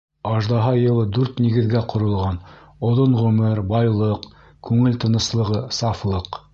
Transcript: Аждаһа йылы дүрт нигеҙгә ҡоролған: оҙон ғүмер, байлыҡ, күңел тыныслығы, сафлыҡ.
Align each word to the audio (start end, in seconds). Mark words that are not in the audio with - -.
Аждаһа 0.27 0.69
йылы 0.83 1.03
дүрт 1.17 1.41
нигеҙгә 1.47 1.83
ҡоролған: 1.93 2.41
оҙон 2.89 3.15
ғүмер, 3.21 3.63
байлыҡ, 3.75 4.29
күңел 4.71 5.01
тыныслығы, 5.05 5.67
сафлыҡ. 5.83 6.47